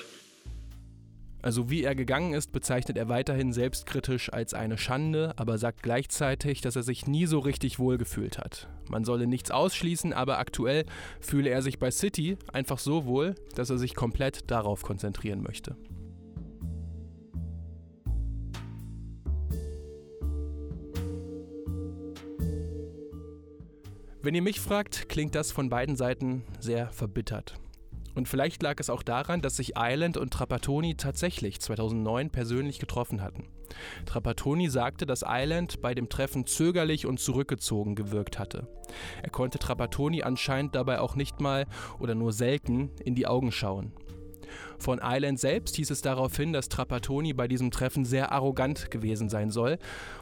Also 1.41 1.69
wie 1.69 1.83
er 1.83 1.95
gegangen 1.95 2.33
ist, 2.33 2.51
bezeichnet 2.51 2.97
er 2.97 3.07
weiterhin 3.07 3.53
selbstkritisch 3.53 4.31
als 4.33 4.53
eine 4.53 4.77
Schande, 4.77 5.33
aber 5.37 5.57
sagt 5.57 5.83
gleichzeitig, 5.83 6.59
dass 6.59 6.75
er 6.75 6.83
sich 6.83 7.07
nie 7.07 7.27
so 7.27 7.39
richtig 7.39 7.79
wohlgefühlt 7.79 8.37
hat. 8.37 8.67
Man 8.89 9.05
solle 9.05 9.25
nichts 9.25 9.49
ausschließen, 9.49 10.11
aber 10.11 10.37
aktuell 10.39 10.85
fühle 11.21 11.49
er 11.49 11.61
sich 11.61 11.79
bei 11.79 11.91
City 11.91 12.37
einfach 12.51 12.79
so 12.79 13.05
wohl, 13.05 13.35
dass 13.55 13.69
er 13.69 13.77
sich 13.77 13.95
komplett 13.95 14.51
darauf 14.51 14.81
konzentrieren 14.81 15.41
möchte. 15.41 15.77
Wenn 24.21 24.35
ihr 24.35 24.41
mich 24.41 24.59
fragt, 24.59 25.07
klingt 25.07 25.33
das 25.33 25.53
von 25.53 25.69
beiden 25.69 25.95
Seiten 25.95 26.43
sehr 26.59 26.89
verbittert. 26.91 27.55
Und 28.19 28.27
vielleicht 28.27 28.61
lag 28.61 28.75
es 28.81 28.89
auch 28.89 29.01
daran, 29.01 29.41
dass 29.41 29.55
sich 29.55 29.75
Island 29.77 30.17
und 30.17 30.33
Trapattoni 30.33 30.95
tatsächlich 30.95 31.61
2009 31.61 32.31
persönlich 32.31 32.77
getroffen 32.77 33.21
hatten. 33.21 33.47
Trapattoni 34.05 34.67
sagte, 34.67 35.05
dass 35.05 35.23
Island 35.25 35.81
bei 35.81 35.95
dem 35.95 36.09
Treffen 36.09 36.45
zögerlich 36.45 37.05
und 37.05 37.21
zurückgezogen 37.21 37.95
gewirkt 37.95 38.37
hatte. 38.37 38.67
Er 39.23 39.29
konnte 39.29 39.57
Trapattoni 39.57 40.21
anscheinend 40.21 40.75
dabei 40.75 40.99
auch 40.99 41.15
nicht 41.15 41.39
mal 41.39 41.65
oder 41.97 42.13
nur 42.13 42.33
selten 42.33 42.91
in 43.05 43.15
die 43.15 43.25
Augen 43.25 43.53
schauen. 43.53 43.93
Von 44.79 44.99
Island 45.01 45.39
selbst 45.39 45.77
hieß 45.77 45.89
es 45.89 46.01
daraufhin, 46.01 46.51
dass 46.51 46.67
Trapattoni 46.67 47.31
bei 47.31 47.47
diesem 47.47 47.71
Treffen 47.71 48.03
sehr 48.03 48.33
arrogant 48.33 48.91
gewesen 48.91 49.29
sein 49.29 49.49
soll, 49.49 49.77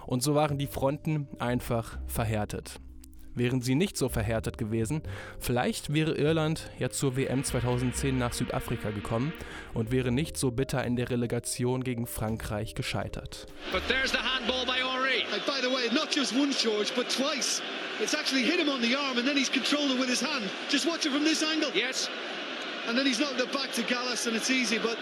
und 0.06 0.22
so 0.22 0.36
waren 0.36 0.60
die 0.60 0.68
Fronten 0.68 1.28
einfach 1.40 1.98
verhärtet. 2.06 2.80
Wären 3.38 3.62
sie 3.62 3.76
nicht 3.76 3.98
so 3.98 4.10
verhärtet 4.10 4.58
gewesen, 4.58 5.04
vielleicht 5.40 5.94
wäre 5.94 6.16
Irland 6.18 6.72
ja 6.80 6.90
zur 6.90 7.16
WM 7.16 7.44
2010 7.44 8.18
nach 8.18 8.34
Südafrika 8.34 8.90
gekommen 8.90 9.32
und 9.76 9.92
wäre 9.92 10.12
nicht 10.12 10.40
so 10.40 10.50
bitter 10.50 10.84
in 10.84 10.96
der 10.96 11.12
Relegation 11.12 11.84
gegen 11.84 12.08
Frankreich 12.08 12.74
gescheitert. 12.74 13.46
But 13.72 13.84
there's 13.88 14.10
the 14.10 14.18
handball 14.18 14.66
by 14.66 14.82
Henri. 14.82 15.22
And 15.32 15.46
by 15.46 15.62
the 15.62 15.70
way, 15.70 15.88
not 15.94 16.10
just 16.10 16.34
once, 16.34 16.64
George, 16.64 16.92
but 16.96 17.16
twice. 17.16 17.62
It's 18.02 18.16
actually 18.16 18.44
hit 18.44 18.60
him 18.60 18.70
on 18.70 18.82
the 18.82 18.96
arm 18.96 19.20
and 19.20 19.28
then 19.28 19.38
he's 19.38 19.52
controlled 19.52 19.92
it 19.92 20.00
with 20.00 20.10
his 20.10 20.20
hand. 20.20 20.50
Just 20.68 20.88
watch 20.88 21.06
it 21.06 21.12
from 21.12 21.24
this 21.24 21.44
angle. 21.44 21.70
Yes. 21.76 22.10
And 22.88 22.98
then 22.98 23.06
he's 23.06 23.20
knocked 23.20 23.40
it 23.40 23.54
back 23.54 23.72
to 23.74 23.84
Gallas 23.84 24.26
and 24.26 24.36
it's 24.36 24.50
easy, 24.50 24.80
but 24.80 24.98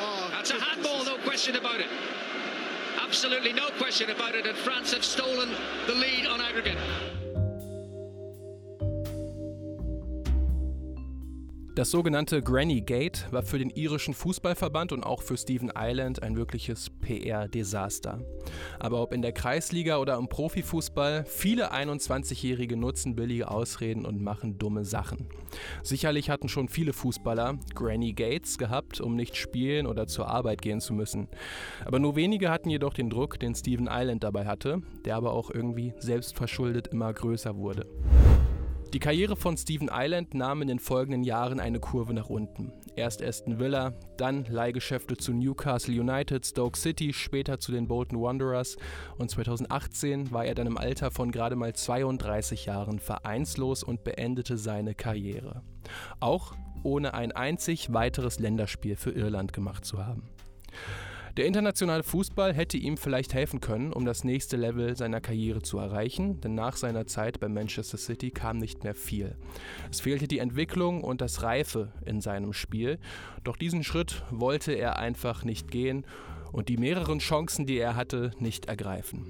oh, 0.00 0.28
That's 0.32 0.50
a 0.50 0.60
handball, 0.60 1.02
no 1.06 1.16
question 1.24 1.56
about 1.56 1.80
it. 1.80 1.88
Absolutely 3.02 3.54
no 3.54 3.70
question 3.78 4.10
about 4.10 4.34
it, 4.34 4.46
and 4.46 4.54
France 4.56 4.92
have 4.92 5.02
stolen 5.02 5.48
the 5.86 5.94
lead 5.94 6.26
on 6.26 6.42
aggregate. 6.42 6.76
Das 11.76 11.92
sogenannte 11.92 12.42
Granny 12.42 12.80
Gate 12.80 13.28
war 13.30 13.44
für 13.44 13.60
den 13.60 13.70
irischen 13.70 14.12
Fußballverband 14.12 14.92
und 14.92 15.04
auch 15.04 15.22
für 15.22 15.36
Stephen 15.36 15.70
Island 15.76 16.20
ein 16.20 16.36
wirkliches 16.36 16.90
PR-Desaster. 17.00 18.18
Aber 18.80 19.00
ob 19.00 19.12
in 19.12 19.22
der 19.22 19.30
Kreisliga 19.30 19.98
oder 19.98 20.16
im 20.16 20.28
Profifußball, 20.28 21.24
viele 21.26 21.72
21-Jährige 21.72 22.76
nutzen 22.76 23.14
billige 23.14 23.48
Ausreden 23.48 24.04
und 24.04 24.20
machen 24.20 24.58
dumme 24.58 24.84
Sachen. 24.84 25.28
Sicherlich 25.84 26.28
hatten 26.28 26.48
schon 26.48 26.68
viele 26.68 26.92
Fußballer 26.92 27.60
Granny 27.76 28.14
Gates 28.14 28.58
gehabt, 28.58 29.00
um 29.00 29.14
nicht 29.14 29.36
spielen 29.36 29.86
oder 29.86 30.08
zur 30.08 30.26
Arbeit 30.26 30.62
gehen 30.62 30.80
zu 30.80 30.92
müssen. 30.92 31.28
Aber 31.84 32.00
nur 32.00 32.16
wenige 32.16 32.50
hatten 32.50 32.68
jedoch 32.68 32.94
den 32.94 33.10
Druck, 33.10 33.38
den 33.38 33.54
Stephen 33.54 33.88
Island 33.88 34.24
dabei 34.24 34.44
hatte, 34.44 34.82
der 35.04 35.14
aber 35.14 35.32
auch 35.32 35.50
irgendwie 35.52 35.94
selbstverschuldet 35.98 36.88
immer 36.88 37.12
größer 37.12 37.56
wurde. 37.56 37.86
Die 38.92 38.98
Karriere 38.98 39.36
von 39.36 39.56
Stephen 39.56 39.88
Island 39.92 40.34
nahm 40.34 40.62
in 40.62 40.68
den 40.68 40.80
folgenden 40.80 41.22
Jahren 41.22 41.60
eine 41.60 41.78
Kurve 41.78 42.12
nach 42.12 42.28
unten. 42.28 42.72
Erst 42.96 43.22
Aston 43.22 43.60
Villa, 43.60 43.92
dann 44.16 44.46
Leihgeschäfte 44.46 45.16
zu 45.16 45.32
Newcastle 45.32 46.00
United, 46.00 46.44
Stoke 46.44 46.76
City, 46.76 47.12
später 47.12 47.60
zu 47.60 47.70
den 47.70 47.86
Bolton 47.86 48.20
Wanderers 48.20 48.76
und 49.16 49.30
2018 49.30 50.32
war 50.32 50.44
er 50.44 50.56
dann 50.56 50.66
im 50.66 50.76
Alter 50.76 51.12
von 51.12 51.30
gerade 51.30 51.54
mal 51.54 51.72
32 51.72 52.66
Jahren 52.66 52.98
vereinslos 52.98 53.84
und 53.84 54.02
beendete 54.02 54.58
seine 54.58 54.96
Karriere. 54.96 55.62
Auch 56.18 56.56
ohne 56.82 57.14
ein 57.14 57.30
einzig 57.30 57.92
weiteres 57.92 58.40
Länderspiel 58.40 58.96
für 58.96 59.12
Irland 59.12 59.52
gemacht 59.52 59.84
zu 59.84 60.04
haben. 60.04 60.24
Der 61.40 61.46
internationale 61.46 62.02
Fußball 62.02 62.52
hätte 62.52 62.76
ihm 62.76 62.98
vielleicht 62.98 63.32
helfen 63.32 63.62
können, 63.62 63.94
um 63.94 64.04
das 64.04 64.24
nächste 64.24 64.58
Level 64.58 64.94
seiner 64.94 65.22
Karriere 65.22 65.62
zu 65.62 65.78
erreichen, 65.78 66.38
denn 66.42 66.54
nach 66.54 66.76
seiner 66.76 67.06
Zeit 67.06 67.40
bei 67.40 67.48
Manchester 67.48 67.96
City 67.96 68.30
kam 68.30 68.58
nicht 68.58 68.84
mehr 68.84 68.94
viel. 68.94 69.36
Es 69.90 70.02
fehlte 70.02 70.28
die 70.28 70.38
Entwicklung 70.38 71.02
und 71.02 71.22
das 71.22 71.42
Reife 71.42 71.94
in 72.04 72.20
seinem 72.20 72.52
Spiel, 72.52 72.98
doch 73.42 73.56
diesen 73.56 73.84
Schritt 73.84 74.22
wollte 74.30 74.72
er 74.72 74.98
einfach 74.98 75.42
nicht 75.42 75.70
gehen 75.70 76.04
und 76.52 76.68
die 76.68 76.76
mehreren 76.76 77.20
Chancen, 77.20 77.64
die 77.64 77.78
er 77.78 77.96
hatte, 77.96 78.32
nicht 78.38 78.66
ergreifen. 78.66 79.24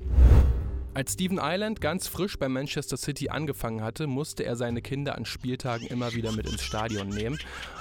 Als 0.94 1.12
Stephen 1.12 1.38
Island 1.40 1.80
ganz 1.80 2.08
frisch 2.08 2.40
bei 2.40 2.48
Manchester 2.48 2.96
City 2.96 3.28
angefangen 3.28 3.84
hatte, 3.84 4.08
musste 4.08 4.42
er 4.42 4.56
seine 4.56 4.82
Kinder 4.82 5.14
an 5.14 5.26
Spieltagen 5.26 5.86
immer 5.86 6.12
wieder 6.12 6.32
mit 6.32 6.50
ins 6.50 6.64
Stadion 6.64 7.08
nehmen, 7.08 7.38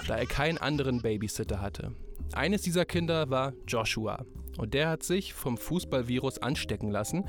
da 0.07 0.17
er 0.17 0.27
keinen 0.27 0.59
anderen 0.59 1.01
Babysitter 1.01 1.61
hatte. 1.61 1.95
Eines 2.33 2.61
dieser 2.61 2.85
Kinder 2.85 3.29
war 3.29 3.53
Joshua. 3.67 4.25
Und 4.59 4.73
der 4.73 4.89
hat 4.89 5.03
sich 5.03 5.33
vom 5.33 5.57
Fußballvirus 5.57 6.39
anstecken 6.39 6.91
lassen. 6.91 7.25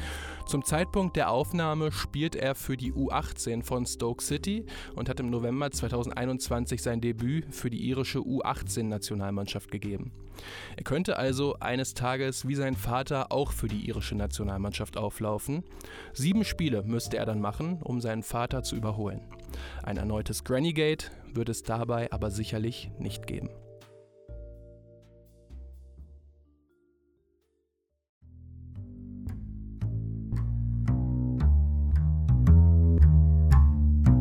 Zum 0.47 0.65
Zeitpunkt 0.65 1.15
der 1.15 1.31
Aufnahme 1.31 1.93
spielt 1.93 2.35
er 2.35 2.57
für 2.57 2.77
die 2.77 2.93
U18 2.93 3.63
von 3.63 3.87
Stoke 3.87 4.23
City 4.23 4.67
und 4.97 5.09
hat 5.09 5.21
im 5.21 5.31
November 5.31 5.71
2021 5.71 6.83
sein 6.83 7.01
Debüt 7.01 7.55
für 7.55 7.71
die 7.71 7.89
irische 7.89 8.19
U18-Nationalmannschaft 8.19 9.71
gegeben. 9.71 10.11
Er 10.77 10.83
könnte 10.83 11.19
also 11.19 11.55
eines 11.61 11.95
Tages 11.95 12.49
wie 12.49 12.57
sein 12.57 12.75
Vater 12.75 13.31
auch 13.31 13.53
für 13.53 13.69
die 13.69 13.87
irische 13.87 14.17
Nationalmannschaft 14.17 14.97
auflaufen. 14.97 15.63
Sieben 16.13 16.45
Spiele 16.45 16.83
müsste 16.83 17.17
er 17.19 17.27
dann 17.27 17.41
machen, 17.41 17.81
um 17.83 18.01
seinen 18.01 18.25
Vater 18.25 18.65
zu 18.65 18.75
überholen. 18.75 19.21
Ein 19.85 19.99
erneutes 19.99 20.43
Grannygate 20.43 21.13
wird 21.33 21.49
es 21.49 21.63
dabei 21.63 22.11
aber 22.11 22.31
sicherlich 22.33 22.91
nicht 22.99 23.29
geben. 23.29 23.51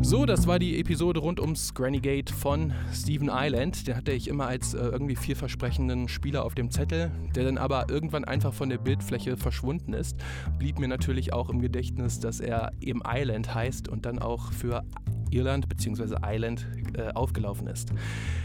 So, 0.09 0.25
das 0.25 0.47
war 0.47 0.57
die 0.57 0.79
Episode 0.79 1.19
rund 1.19 1.39
ums 1.39 1.75
Granny 1.75 1.99
Gate 1.99 2.31
von 2.31 2.73
Stephen 2.91 3.29
Island. 3.31 3.87
Den 3.87 3.95
hatte 3.95 4.11
ich 4.11 4.27
immer 4.27 4.47
als 4.47 4.73
äh, 4.73 4.79
irgendwie 4.79 5.15
vielversprechenden 5.15 6.07
Spieler 6.07 6.45
auf 6.45 6.55
dem 6.55 6.71
Zettel, 6.71 7.11
der 7.35 7.43
dann 7.43 7.59
aber 7.59 7.91
irgendwann 7.91 8.25
einfach 8.25 8.51
von 8.51 8.69
der 8.69 8.79
Bildfläche 8.79 9.37
verschwunden 9.37 9.93
ist. 9.93 10.17
Blieb 10.57 10.79
mir 10.79 10.87
natürlich 10.87 11.31
auch 11.31 11.51
im 11.51 11.61
Gedächtnis, 11.61 12.19
dass 12.19 12.39
er 12.39 12.71
eben 12.81 13.03
Island 13.05 13.53
heißt 13.53 13.87
und 13.87 14.07
dann 14.07 14.17
auch 14.17 14.51
für 14.51 14.83
Irland 15.29 15.69
bzw. 15.69 16.15
Island 16.25 16.67
äh, 16.97 17.11
aufgelaufen 17.11 17.67
ist. 17.67 17.93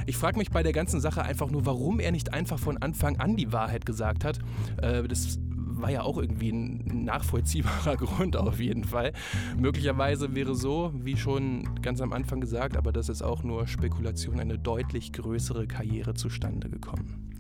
Ich 0.05 0.19
frage 0.19 0.37
mich 0.37 0.51
bei 0.51 0.63
der 0.63 0.75
ganzen 0.75 1.01
Sache 1.01 1.23
einfach 1.23 1.51
nur, 1.51 1.65
warum 1.65 1.99
er 1.99 2.13
nicht 2.13 2.35
einfach 2.35 2.59
von 2.59 2.77
Anfang 2.77 3.21
an 3.21 3.37
die 3.37 3.53
Wahrheit 3.53 3.87
gesagt 3.87 4.23
hat. 4.23 4.39
Äh, 4.83 5.05
das 5.05 5.39
war 5.81 5.91
ja 5.91 6.03
auch 6.03 6.19
irgendwie 6.19 6.51
ein 6.51 7.05
nachvollziehbarer 7.05 7.97
Grund 7.99 8.37
auf 8.37 8.61
jeden 8.61 8.85
Fall. 8.85 9.13
Möglicherweise 9.59 10.35
wäre 10.35 10.55
so, 10.55 10.93
wie 10.95 11.17
schon 11.17 11.81
ganz 11.83 12.01
am 12.01 12.13
Anfang 12.13 12.41
gesagt, 12.41 12.77
aber 12.77 12.93
das 12.93 13.09
ist 13.09 13.23
auch 13.23 13.43
nur 13.43 13.67
Spekulation, 13.67 14.41
eine 14.41 14.59
deutlich 14.59 15.13
größere 15.13 15.67
Karriere 15.67 16.15
zustande 16.15 16.69
gekommen. 16.69 17.35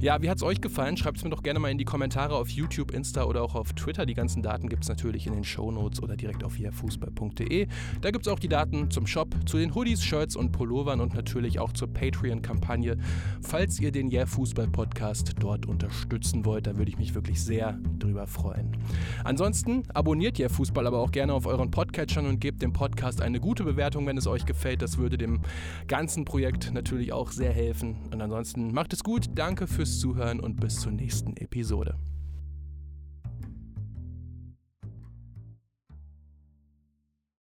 Ja, 0.00 0.22
wie 0.22 0.30
hat 0.30 0.36
es 0.36 0.44
euch 0.44 0.60
gefallen? 0.60 0.96
Schreibt 0.96 1.18
es 1.18 1.24
mir 1.24 1.30
doch 1.30 1.42
gerne 1.42 1.58
mal 1.58 1.72
in 1.72 1.78
die 1.78 1.84
Kommentare 1.84 2.36
auf 2.36 2.48
YouTube, 2.50 2.92
Insta 2.92 3.24
oder 3.24 3.42
auch 3.42 3.56
auf 3.56 3.72
Twitter. 3.72 4.06
Die 4.06 4.14
ganzen 4.14 4.44
Daten 4.44 4.68
gibt 4.68 4.84
es 4.84 4.88
natürlich 4.88 5.26
in 5.26 5.32
den 5.32 5.42
Show 5.42 5.72
Notes 5.72 6.00
oder 6.00 6.16
direkt 6.16 6.44
auf 6.44 6.52
vierfußball.de. 6.52 7.66
Da 8.00 8.10
gibt 8.12 8.24
es 8.24 8.32
auch 8.32 8.38
die 8.38 8.48
Daten 8.48 8.92
zum 8.92 9.08
Shop, 9.08 9.34
zu 9.44 9.56
den 9.58 9.74
Hoodies, 9.74 10.04
Shirts 10.04 10.36
und 10.36 10.52
Pullovern 10.52 11.00
und 11.00 11.14
natürlich 11.14 11.58
auch 11.58 11.72
zur 11.72 11.88
Patreon-Kampagne. 11.92 12.96
Falls 13.42 13.80
ihr 13.80 13.90
den 13.90 14.12
Yeah 14.12 14.26
Fußball 14.26 14.68
Podcast 14.68 15.34
dort 15.40 15.66
unterstützen 15.66 16.44
wollt, 16.44 16.68
da 16.68 16.76
würde 16.76 16.92
ich 16.92 16.98
mich 16.98 17.16
wirklich 17.16 17.42
sehr 17.42 17.76
drüber 17.98 18.28
freuen. 18.28 18.76
Ansonsten 19.24 19.82
abonniert 19.94 20.38
Yeah 20.38 20.48
Fußball 20.48 20.86
aber 20.86 21.00
auch 21.00 21.10
gerne 21.10 21.34
auf 21.34 21.44
euren 21.46 21.72
Podcatchern 21.72 22.26
und 22.26 22.40
gebt 22.40 22.62
dem 22.62 22.72
Podcast 22.72 23.20
eine 23.20 23.40
gute 23.40 23.64
Bewertung, 23.64 24.06
wenn 24.06 24.16
es 24.16 24.28
euch 24.28 24.46
gefällt. 24.46 24.80
Das 24.80 24.96
würde 24.98 25.18
dem 25.18 25.40
ganzen 25.88 26.24
Projekt 26.24 26.72
natürlich 26.72 27.12
auch 27.12 27.32
sehr 27.32 27.52
helfen. 27.52 27.96
Und 28.12 28.22
ansonsten 28.22 28.72
macht 28.72 28.92
es 28.92 29.02
gut. 29.02 29.26
Danke 29.34 29.66
fürs 29.88 30.00
Zuhören 30.00 30.40
und 30.40 30.60
bis 30.60 30.80
zur 30.80 30.92
nächsten 30.92 31.36
Episode. 31.36 31.98